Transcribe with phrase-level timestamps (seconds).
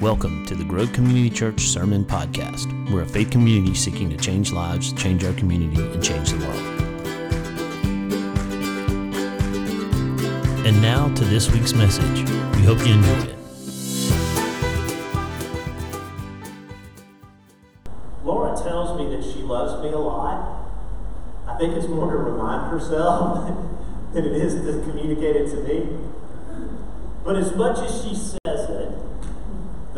[0.00, 2.88] Welcome to the Grove Community Church Sermon Podcast.
[2.88, 6.56] We're a faith community seeking to change lives, change our community, and change the world.
[10.64, 12.20] And now to this week's message.
[12.54, 13.34] We hope you enjoy it.
[18.22, 20.64] Laura tells me that she loves me a lot.
[21.48, 23.48] I think it's more to remind herself
[24.12, 25.88] than it is to communicate it to me.
[27.24, 29.07] But as much as she says it,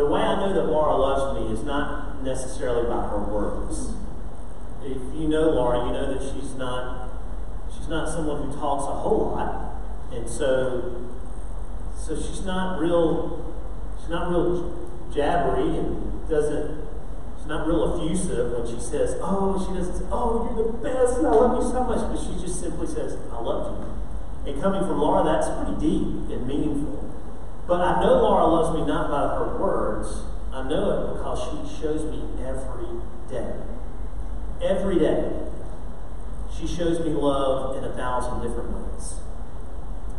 [0.01, 3.93] the way I know that Laura loves me is not necessarily by her words.
[4.83, 7.11] If you know Laura, you know that she's not
[7.71, 9.77] she's not someone who talks a whole lot,
[10.11, 11.05] and so
[11.95, 13.55] so she's not real
[14.01, 16.81] she's not real jabbery and doesn't
[17.37, 21.19] she's not real effusive when she says, "Oh," she doesn't say, "Oh, you're the best,
[21.19, 24.63] and I love you so much," but she just simply says, "I love you." And
[24.63, 27.10] coming from Laura, that's pretty deep and meaningful.
[27.71, 30.25] But I know Laura loves me not by her words.
[30.53, 32.99] I know it because she shows me every
[33.31, 33.55] day.
[34.61, 35.31] Every day.
[36.53, 39.15] She shows me love in a thousand different ways.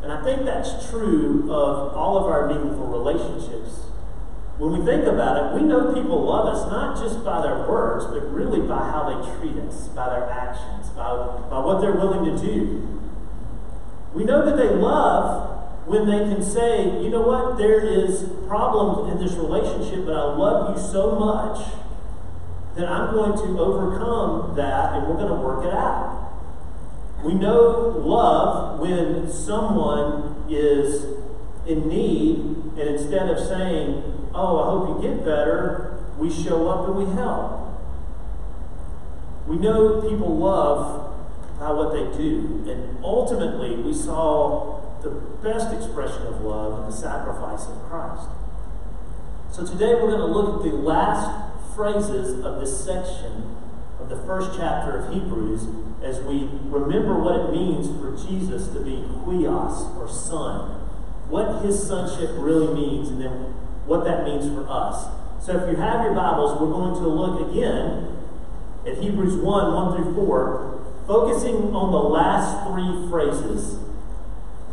[0.02, 3.82] And I think that's true of all of our meaningful relationships.
[4.58, 8.06] When we think about it, we know people love us not just by their words,
[8.06, 11.12] but really by how they treat us, by their actions, by,
[11.50, 13.02] by what they're willing to do.
[14.14, 19.12] We know that they love when they can say, you know what, there is problems
[19.12, 21.74] in this relationship, but I love you so much
[22.76, 26.32] that I'm going to overcome that and we're going to work it out.
[27.24, 31.06] We know love when someone is
[31.68, 32.40] in need,
[32.78, 37.14] and instead of saying, oh, I hope you get better, we show up and we
[37.14, 37.60] help.
[39.48, 41.14] We know people love
[41.60, 45.10] by what they do, and ultimately we saw the
[45.42, 48.30] best expression of love in the sacrifice of Christ.
[49.52, 53.56] So today we're going to look at the last phrases of this section
[54.00, 55.68] of the first chapter of Hebrews
[56.04, 60.70] as we remember what it means for Jesus to be huios or son,
[61.30, 63.32] what his sonship really means, and then
[63.86, 65.08] what that means for us.
[65.44, 68.18] So if you have your Bibles, we're going to look again
[68.86, 73.80] at Hebrews 1 1 through 4, focusing on the last three phrases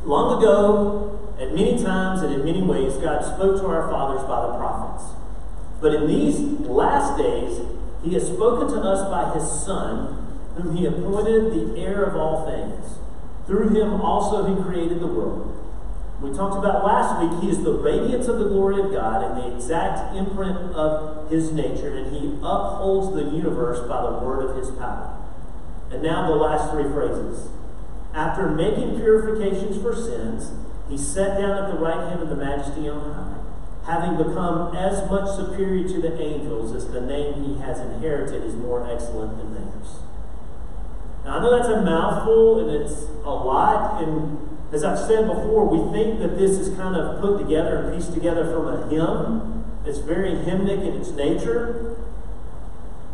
[0.08, 4.40] Long ago, at many times and in many ways, God spoke to our fathers by
[4.40, 5.04] the prophets.
[5.82, 7.60] But in these last days,
[8.02, 12.48] He has spoken to us by His Son, whom He appointed the heir of all
[12.48, 12.96] things.
[13.46, 15.54] Through Him also He created the world.
[16.22, 19.36] We talked about last week, He is the radiance of the glory of God and
[19.36, 24.56] the exact imprint of His nature, and He upholds the universe by the word of
[24.56, 25.22] His power.
[25.90, 27.50] And now the last three phrases.
[28.18, 30.50] After making purifications for sins,
[30.88, 33.38] he sat down at the right hand of the majesty on high,
[33.86, 38.56] having become as much superior to the angels as the name he has inherited is
[38.56, 40.00] more excellent than theirs.
[41.24, 45.66] Now, I know that's a mouthful and it's a lot, and as I've said before,
[45.66, 49.64] we think that this is kind of put together and pieced together from a hymn.
[49.86, 51.96] It's very hymnic in its nature.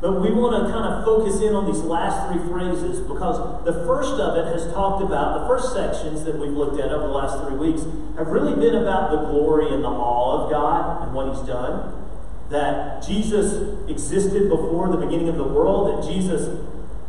[0.00, 3.72] But we want to kind of focus in on these last three phrases because the
[3.86, 7.12] first of it has talked about, the first sections that we've looked at over the
[7.12, 7.82] last three weeks
[8.18, 12.04] have really been about the glory and the awe of God and what He's done.
[12.50, 16.60] That Jesus existed before the beginning of the world, that Jesus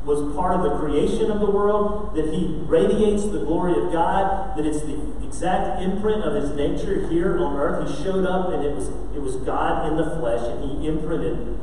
[0.06, 4.56] was part of the creation of the world, that He radiates the glory of God,
[4.56, 7.90] that it's the exact imprint of His nature here on earth.
[7.90, 11.60] He showed up and it was, it was God in the flesh, and He imprinted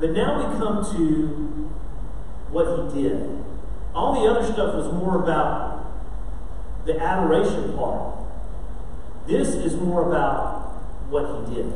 [0.00, 1.70] but now we come to
[2.50, 3.44] what he did.
[3.94, 5.86] All the other stuff was more about
[6.84, 8.16] the adoration part.
[9.26, 11.72] This is more about what he did.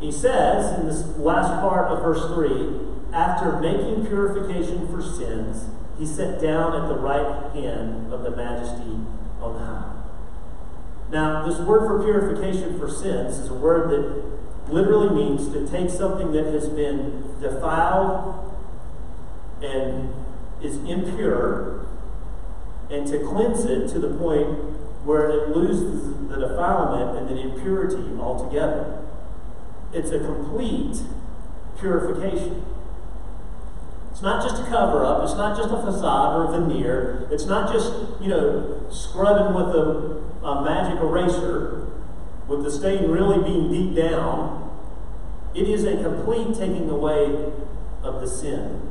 [0.00, 5.66] He says in this last part of verse 3 after making purification for sins,
[5.98, 8.98] he sat down at the right hand of the majesty
[9.40, 9.96] on the high.
[11.10, 14.38] Now, this word for purification for sins is a word that
[14.72, 18.54] literally means to take something that has been defiled
[19.62, 20.12] and
[20.62, 21.86] is impure
[22.90, 24.48] and to cleanse it to the point
[25.04, 29.06] where it loses the defilement and the impurity altogether.
[29.92, 31.00] It's a complete
[31.78, 32.64] purification.
[34.10, 37.46] It's not just a cover up, it's not just a facade or a veneer, it's
[37.46, 41.86] not just, you know, scrubbing with a, a magic eraser
[42.46, 44.59] with the stain really being deep down,
[45.54, 47.52] it is a complete taking away
[48.02, 48.90] of the sin.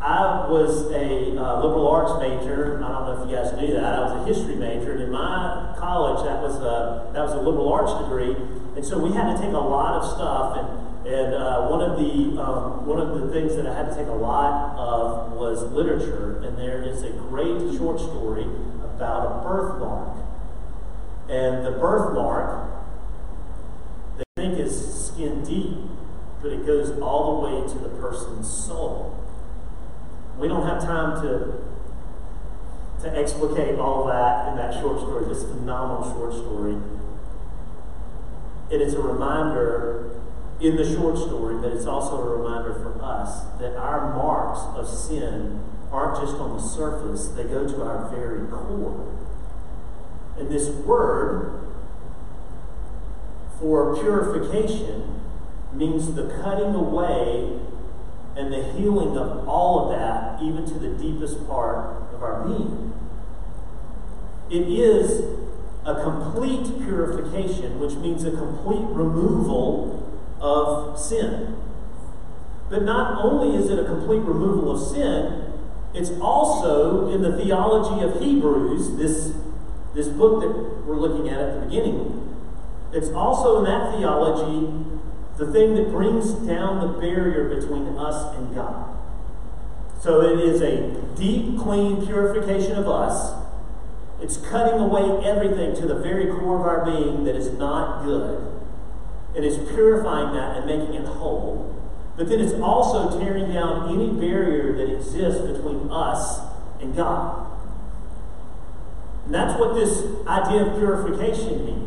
[0.00, 2.82] I was a uh, liberal arts major.
[2.82, 3.84] I don't know if you guys knew that.
[3.84, 7.40] I was a history major, and in my college, that was a that was a
[7.40, 8.34] liberal arts degree.
[8.76, 10.56] And so we had to take a lot of stuff.
[10.56, 13.94] And and uh, one of the um, one of the things that I had to
[13.94, 16.40] take a lot of was literature.
[16.44, 18.44] And there is a great short story
[18.84, 20.16] about a birthmark.
[21.28, 22.79] And the birthmark,
[24.36, 25.76] they think is skin deep,
[26.42, 29.16] but it goes all the way to the person's soul.
[30.38, 31.62] We don't have time to,
[33.02, 36.72] to explicate all that in that short story, this phenomenal short story.
[38.72, 40.20] And it's a reminder
[40.60, 44.88] in the short story, but it's also a reminder for us that our marks of
[44.88, 49.18] sin aren't just on the surface, they go to our very core.
[50.38, 51.69] And this word
[53.60, 55.20] for purification
[55.72, 57.60] means the cutting away
[58.36, 62.92] and the healing of all of that, even to the deepest part of our being.
[64.50, 65.38] It is
[65.84, 71.56] a complete purification, which means a complete removal of sin.
[72.68, 75.52] But not only is it a complete removal of sin,
[75.92, 79.34] it's also in the theology of Hebrews, this,
[79.94, 82.19] this book that we're looking at at the beginning.
[82.92, 84.90] It's also in that theology
[85.40, 88.94] the thing that brings down the barrier between us and God.
[89.98, 93.32] So it is a deep, clean purification of us.
[94.20, 98.60] It's cutting away everything to the very core of our being that is not good.
[99.34, 101.74] And It is purifying that and making it whole.
[102.18, 106.40] But then it's also tearing down any barrier that exists between us
[106.82, 107.46] and God.
[109.24, 111.79] And that's what this idea of purification means.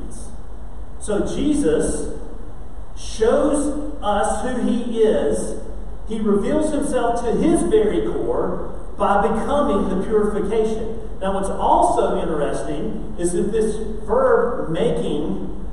[1.04, 2.18] So Jesus
[2.96, 5.62] shows us who he is.
[6.08, 11.10] He reveals himself to his very core by becoming the purification.
[11.20, 15.68] Now, what's also interesting is that this verb making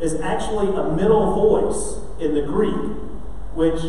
[0.00, 2.96] is actually a middle voice in the Greek,
[3.54, 3.82] which,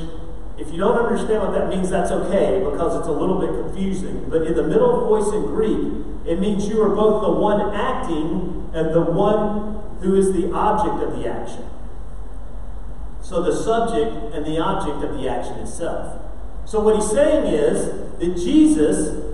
[0.58, 4.28] if you don't understand what that means, that's okay because it's a little bit confusing.
[4.28, 8.72] But in the middle voice in Greek, it means you are both the one acting
[8.74, 11.70] and the one who is the object of the action.
[13.22, 16.22] So the subject and the object of the action itself.
[16.66, 17.86] So what he's saying is
[18.20, 19.26] that Jesus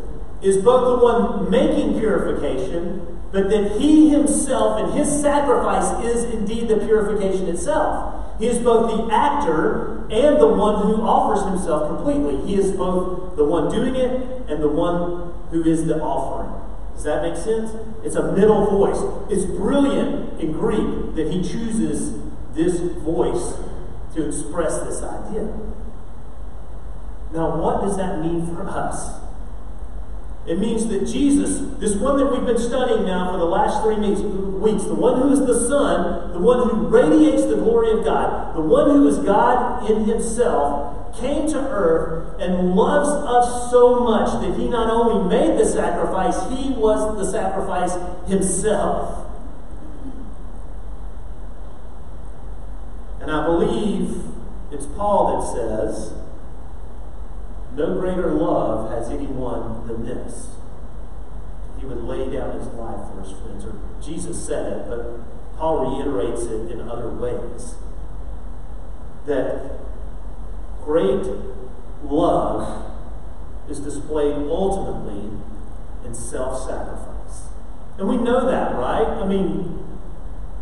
[0.42, 6.68] is both the one making purification, but that he himself and his sacrifice is indeed
[6.68, 8.40] the purification itself.
[8.40, 12.46] He is both the actor and the one who offers himself completely.
[12.46, 16.52] He is both the one doing it and the one who is the offering.
[16.96, 17.72] Does that make sense?
[18.04, 18.98] It's a middle voice.
[19.30, 22.20] It's brilliant in Greek that he chooses
[22.54, 23.56] this voice
[24.16, 25.44] to express this idea.
[27.34, 29.22] Now, what does that mean for us?
[30.48, 33.98] It means that Jesus, this one that we've been studying now for the last three
[33.98, 38.56] weeks, the one who is the Son, the one who radiates the glory of God,
[38.56, 44.42] the one who is God in himself, came to earth and loves us so much
[44.42, 47.94] that he not only made the sacrifice, he was the sacrifice
[48.28, 49.26] himself.
[53.22, 54.22] And I believe
[54.72, 56.14] it's Paul that says,
[57.74, 60.50] No greater love has anyone than this.
[61.80, 63.66] He would lay down his life for his friends.
[63.66, 67.76] Or Jesus said it, but Paul reiterates it in other ways.
[69.26, 69.85] That
[70.86, 71.26] great
[72.04, 72.92] love
[73.68, 75.32] is displayed ultimately
[76.06, 77.50] in self sacrifice.
[77.98, 79.08] And we know that, right?
[79.08, 79.86] I mean,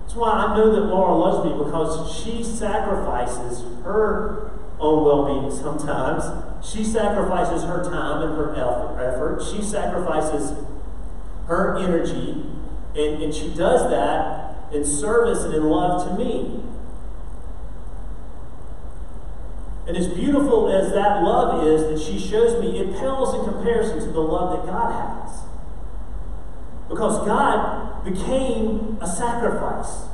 [0.01, 5.51] that's why I know that Laura loves me because she sacrifices her own well being
[5.51, 6.23] sometimes.
[6.65, 9.43] She sacrifices her time and her effort.
[9.43, 10.53] She sacrifices
[11.47, 12.45] her energy.
[12.95, 16.63] And, and she does that in service and in love to me.
[19.85, 23.99] And as beautiful as that love is that she shows me, it pales in comparison
[23.99, 25.41] to the love that God has.
[26.87, 30.07] Because God became a sacrifice.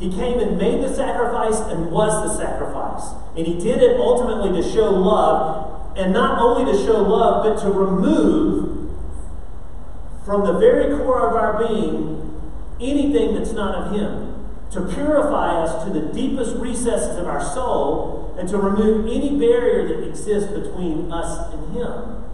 [0.00, 3.14] He came and made the sacrifice and was the sacrifice.
[3.36, 7.62] And he did it ultimately to show love, and not only to show love, but
[7.62, 8.90] to remove
[10.24, 12.40] from the very core of our being
[12.80, 14.21] anything that's not of him.
[14.72, 19.86] To purify us to the deepest recesses of our soul, and to remove any barrier
[19.88, 22.24] that exists between us and him.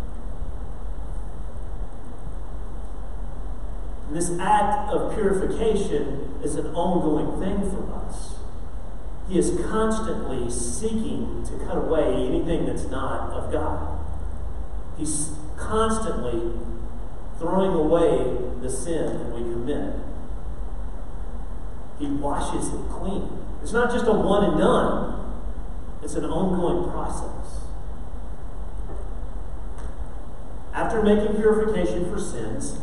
[4.10, 8.36] This act of purification is an ongoing thing for us.
[9.28, 13.98] he is constantly seeking to cut away anything that's not of God.
[14.96, 16.52] He's constantly
[17.38, 19.94] throwing away the sin that we commit.
[21.98, 23.28] He washes it clean.
[23.62, 25.32] It's not just a one and done,
[26.02, 27.64] it's an ongoing process.
[30.72, 32.78] After making purification for sins,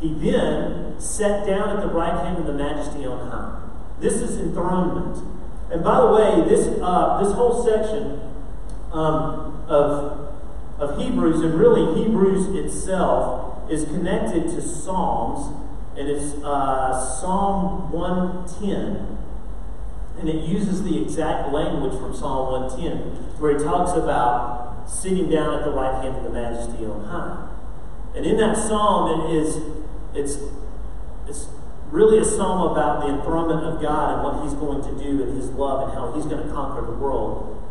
[0.00, 3.60] he then sat down at the right hand of the majesty on high.
[3.98, 5.18] This is enthronement.
[5.70, 8.20] And by the way, this, uh, this whole section
[8.92, 10.34] um, of,
[10.78, 15.54] of Hebrews, and really Hebrews itself, is connected to Psalms,
[16.00, 19.18] and it's uh, Psalm 110.
[20.18, 25.58] And it uses the exact language from Psalm 110, where it talks about sitting down
[25.58, 27.48] at the right hand of the majesty on high.
[28.16, 29.60] And in that psalm, it is
[30.14, 30.42] it's
[31.28, 31.46] it's
[31.90, 35.36] really a psalm about the enthronement of God and what He's going to do and
[35.36, 37.62] His love and how He's going to conquer the world.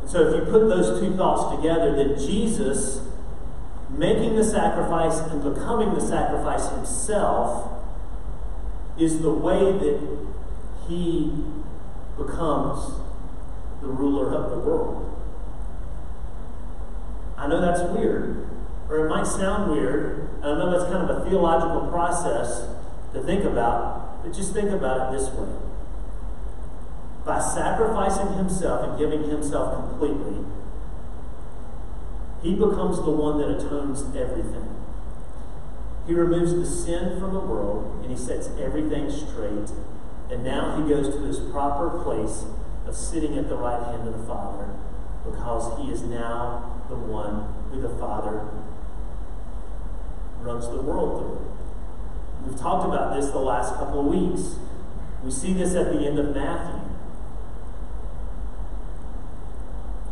[0.00, 3.02] And so, if you put those two thoughts together, that Jesus
[3.90, 7.72] making the sacrifice and becoming the sacrifice Himself
[8.98, 10.26] is the way that
[10.86, 11.44] He
[12.16, 13.00] becomes
[13.80, 15.04] the ruler of the world.
[17.36, 18.48] I know that's weird,
[18.88, 20.28] or it might sound weird.
[20.42, 22.68] I know that's kind of a theological process
[23.12, 25.48] to think about, but just think about it this way.
[27.24, 30.44] By sacrificing himself and giving himself completely,
[32.42, 34.74] he becomes the one that atones everything.
[36.06, 39.70] He removes the sin from the world and he sets everything straight.
[40.30, 42.44] And now he goes to his proper place
[42.86, 44.74] of sitting at the right hand of the Father
[45.24, 48.48] because he is now the one who the Father
[50.40, 51.54] runs the world through.
[52.46, 54.56] We've talked about this the last couple of weeks.
[55.22, 56.80] We see this at the end of Matthew.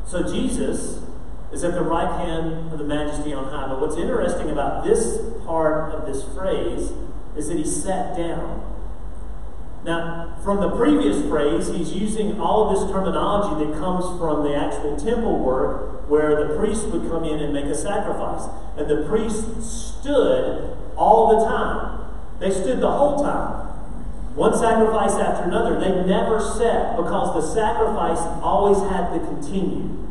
[0.07, 1.06] So Jesus
[1.53, 3.69] is at the right hand of the majesty on high.
[3.69, 6.93] But what's interesting about this part of this phrase
[7.37, 8.73] is that he sat down.
[9.85, 14.57] Now, from the previous phrase, he's using all of this terminology that comes from the
[14.57, 18.49] actual temple work where the priest would come in and make a sacrifice.
[18.77, 22.11] And the priest stood all the time.
[22.41, 23.67] They stood the whole time.
[24.35, 25.79] One sacrifice after another.
[25.79, 30.06] They never sat because the sacrifice always had to continue.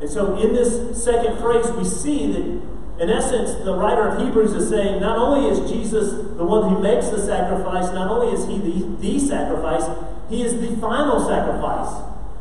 [0.00, 2.62] And so in this second phrase, we see that
[2.96, 6.80] in essence, the writer of Hebrews is saying not only is Jesus the one who
[6.80, 9.84] makes the sacrifice, not only is he the, the sacrifice,
[10.28, 11.90] he is the final sacrifice.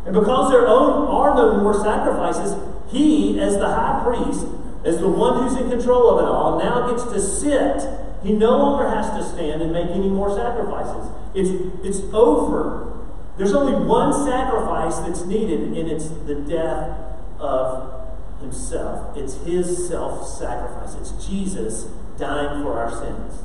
[0.06, 2.56] And because there are no more sacrifices,
[2.92, 4.46] he, as the high priest,
[4.86, 7.90] as the one who's in control of it all, now gets to sit.
[8.22, 11.10] He no longer has to stand and make any more sacrifices.
[11.34, 11.50] It's,
[11.84, 12.94] it's over.
[13.38, 17.13] There's only one sacrifice that's needed, and it's the death
[17.44, 19.16] of himself.
[19.18, 20.96] It's his self sacrifice.
[20.96, 21.86] It's Jesus
[22.18, 23.44] dying for our sins.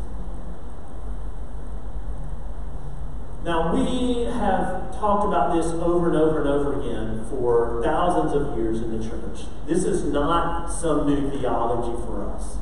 [3.44, 8.58] Now, we have talked about this over and over and over again for thousands of
[8.58, 9.46] years in the church.
[9.66, 12.56] This is not some new theology for us.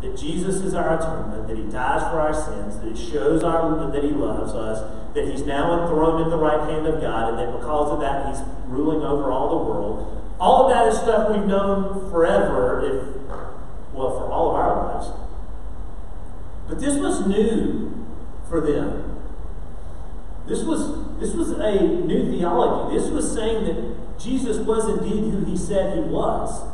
[0.00, 3.90] That Jesus is our atonement, that he dies for our sins, that He shows our,
[3.92, 7.38] that he loves us, that he's now enthroned at the right hand of God, and
[7.38, 10.19] that because of that, he's ruling over all the world.
[10.40, 13.30] All of that is stuff we've known forever, if,
[13.92, 15.10] well, for all of our lives.
[16.66, 18.06] But this was new
[18.48, 19.18] for them.
[20.46, 22.96] This was, this was a new theology.
[22.96, 26.66] This was saying that Jesus was indeed who he said he was.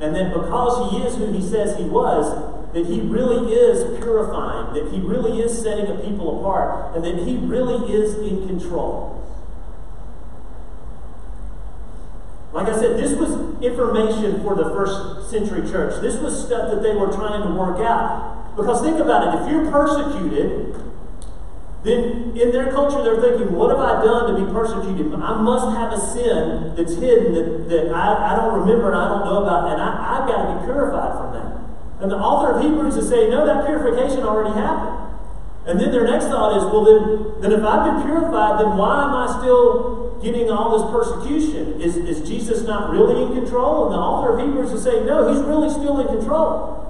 [0.00, 4.74] And that because he is who he says he was, that he really is purifying,
[4.74, 9.13] that he really is setting a people apart, and that he really is in control.
[12.54, 16.00] Like I said, this was information for the first century church.
[16.00, 18.54] This was stuff that they were trying to work out.
[18.54, 20.70] Because think about it if you're persecuted,
[21.82, 25.12] then in their culture they're thinking, what have I done to be persecuted?
[25.18, 29.08] I must have a sin that's hidden that, that I, I don't remember and I
[29.08, 31.58] don't know about, and I, I've got to be purified from that.
[32.06, 35.10] And the author of Hebrews is saying, no, that purification already happened.
[35.66, 39.10] And then their next thought is, well, then, then if I've been purified, then why
[39.10, 41.80] am I still getting all this persecution?
[41.80, 43.86] Is, is Jesus not really in control?
[43.86, 46.80] And the author of Hebrews is saying, no, he's really still in control.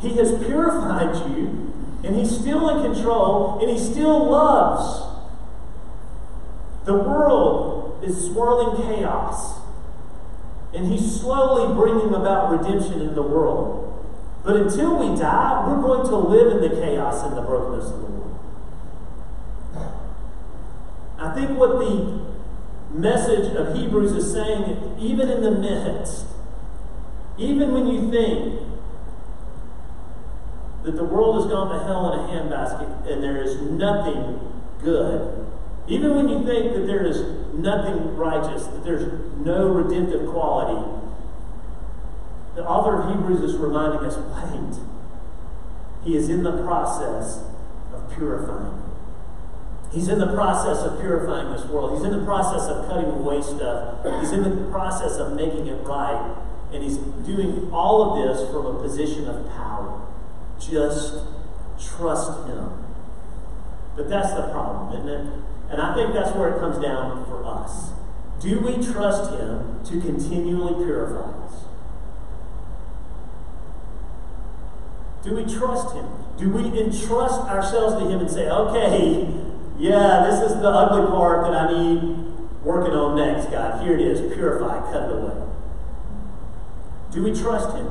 [0.00, 5.08] He has purified you, and he's still in control, and he still loves.
[6.86, 9.60] The world is swirling chaos,
[10.74, 13.89] and he's slowly bringing about redemption in the world.
[14.42, 18.00] But until we die, we're going to live in the chaos and the brokenness of
[18.00, 18.38] the world.
[21.18, 22.20] I think what the
[22.92, 26.24] message of Hebrews is saying, even in the midst,
[27.36, 28.66] even when you think
[30.84, 34.40] that the world has gone to hell in a handbasket and there is nothing
[34.82, 35.46] good,
[35.86, 37.20] even when you think that there is
[37.54, 40.99] nothing righteous, that there's no redemptive quality,
[42.54, 44.80] the author of Hebrews is reminding us wait,
[46.04, 47.44] he is in the process
[47.92, 48.82] of purifying.
[49.92, 51.98] He's in the process of purifying this world.
[51.98, 54.04] He's in the process of cutting away stuff.
[54.20, 56.36] He's in the process of making it right.
[56.72, 60.06] And he's doing all of this from a position of power.
[60.60, 61.24] Just
[61.80, 62.84] trust him.
[63.96, 65.44] But that's the problem, isn't it?
[65.70, 67.90] And I think that's where it comes down for us.
[68.40, 71.64] Do we trust him to continually purify us?
[75.22, 76.06] Do we trust him?
[76.38, 79.28] Do we entrust ourselves to him and say, okay,
[79.78, 82.20] yeah, this is the ugly part that I need
[82.62, 83.82] working on next, God.
[83.82, 84.32] Here it is.
[84.34, 85.46] Purify, cut it away.
[87.12, 87.90] Do we trust him?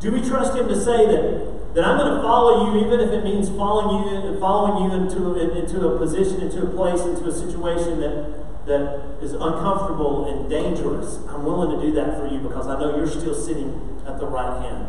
[0.00, 3.10] Do we trust him to say that, that I'm going to follow you even if
[3.10, 7.32] it means following you, following you into, into a position, into a place, into a
[7.32, 11.18] situation that, that is uncomfortable and dangerous?
[11.28, 14.26] I'm willing to do that for you because I know you're still sitting at the
[14.26, 14.88] right hand.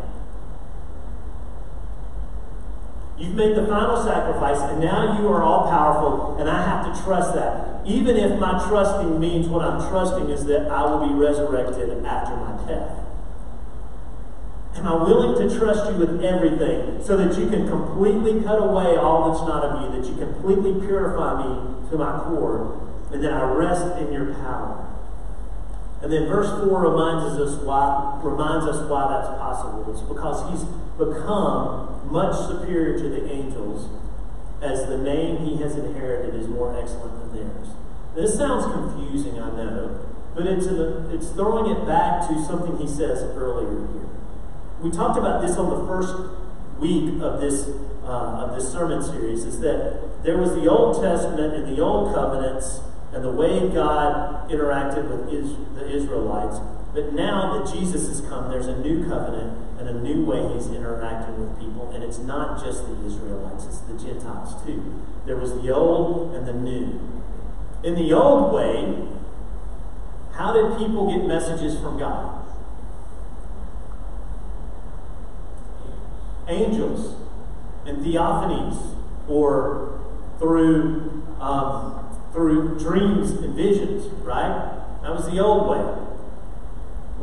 [3.18, 7.02] You've made the final sacrifice, and now you are all powerful, and I have to
[7.02, 7.80] trust that.
[7.86, 12.36] Even if my trusting means what I'm trusting is that I will be resurrected after
[12.36, 13.06] my death.
[14.74, 18.96] Am I willing to trust you with everything so that you can completely cut away
[18.96, 22.78] all that's not of you, that you completely purify me to my core,
[23.10, 24.82] and that I rest in your power?
[26.02, 29.90] And then verse 4 reminds us why reminds us why that's possible.
[29.90, 30.68] It's because he's
[30.98, 33.90] become much superior to the angels
[34.62, 37.68] as the name he has inherited is more excellent than theirs.
[38.14, 42.88] This sounds confusing, I know, but it's, a, it's throwing it back to something he
[42.88, 44.08] says earlier here.
[44.80, 46.14] We talked about this on the first
[46.78, 47.68] week of this
[48.04, 49.44] uh, of this sermon series.
[49.44, 52.80] Is that there was the Old Testament and the Old Covenants
[53.12, 56.58] and the way God interacted with is, the Israelites.
[56.96, 60.68] But now that Jesus has come, there's a new covenant and a new way he's
[60.68, 61.90] interacting with people.
[61.90, 65.02] And it's not just the Israelites, it's the Gentiles too.
[65.26, 66.98] There was the old and the new.
[67.84, 69.06] In the old way,
[70.32, 72.46] how did people get messages from God?
[76.48, 77.14] Angels
[77.84, 78.96] and theophanies,
[79.28, 80.00] or
[80.38, 84.72] through um, through dreams and visions, right?
[85.02, 86.05] That was the old way.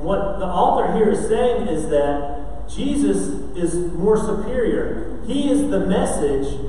[0.04, 5.22] What the author here is saying is that Jesus is more superior.
[5.26, 6.60] He is the message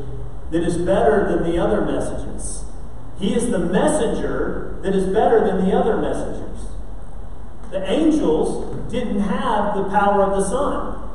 [0.53, 2.65] that is better than the other messages.
[3.19, 6.69] He is the messenger that is better than the other messengers.
[7.73, 11.11] The angels didn't have the power of the Son.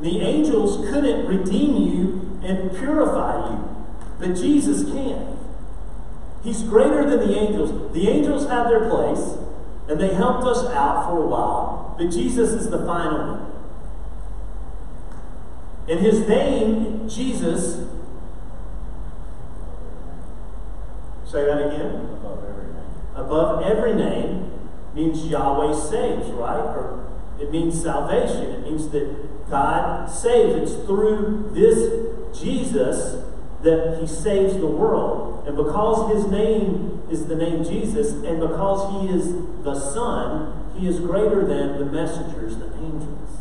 [0.00, 3.86] The angels couldn't redeem you and purify you,
[4.18, 5.36] but Jesus can.
[6.42, 7.92] He's greater than the angels.
[7.92, 9.36] The angels have their place,
[9.88, 13.52] and they helped us out for a while, but Jesus is the final one.
[15.88, 17.86] And his name, Jesus,
[21.24, 22.18] say that again.
[22.20, 22.84] Above every name.
[23.14, 24.50] Above every name
[24.94, 26.60] means Yahweh saves, right?
[26.60, 27.08] Or
[27.40, 28.50] it means salvation.
[28.50, 30.70] It means that God saves.
[30.70, 33.24] It's through this Jesus
[33.62, 35.46] that he saves the world.
[35.46, 39.32] And because his name is the name Jesus, and because he is
[39.64, 43.40] the Son, he is greater than the messengers, the angels.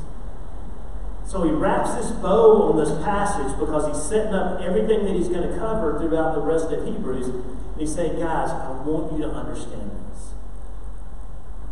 [1.28, 5.28] So he wraps this bow on this passage because he's setting up everything that he's
[5.28, 7.28] going to cover throughout the rest of Hebrews.
[7.28, 10.30] And he's saying, guys, I want you to understand this.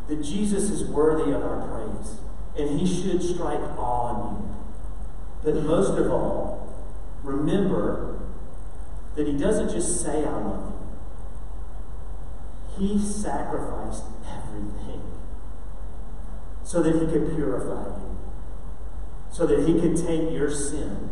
[0.08, 2.18] That Jesus is worthy of our praise,
[2.58, 4.56] and he should strike awe on you.
[5.44, 6.86] But most of all,
[7.24, 8.20] remember
[9.15, 10.73] that he doesn't just say, I love
[12.78, 12.88] you.
[12.88, 15.01] He sacrificed everything
[16.63, 18.17] so that he could purify you,
[19.32, 21.10] so that he could take your sin.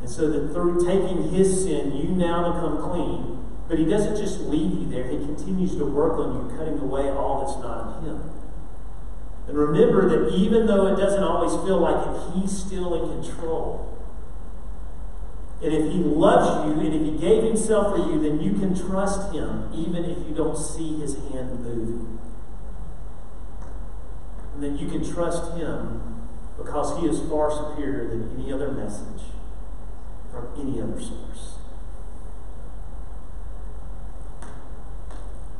[0.00, 3.42] And so that through taking his sin, you now become clean.
[3.68, 7.08] But he doesn't just leave you there, he continues to work on you, cutting away
[7.08, 8.30] all that's not of him.
[9.46, 13.93] And remember that even though it doesn't always feel like it, he's still in control.
[15.64, 18.78] And if he loves you and if he gave himself for you, then you can
[18.78, 22.18] trust him even if you don't see his hand moving.
[24.52, 29.22] And then you can trust him because he is far superior than any other message
[30.30, 31.54] from any other source.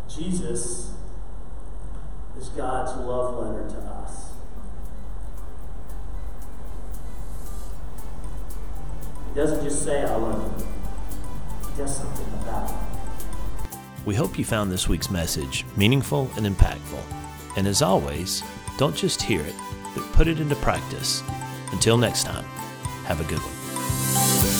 [0.06, 0.92] Jesus
[2.38, 4.33] is God's love letter to us.
[9.34, 10.66] Doesn't just say, I love you,
[11.68, 12.76] he does something about it.
[14.06, 17.02] We hope you found this week's message meaningful and impactful.
[17.56, 18.44] And as always,
[18.78, 19.54] don't just hear it,
[19.94, 21.22] but put it into practice.
[21.72, 22.44] Until next time,
[23.06, 24.53] have a good one.